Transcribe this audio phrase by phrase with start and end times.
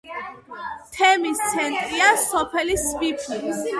[0.95, 3.43] თემის ცენტრია სოფელი სვიფი.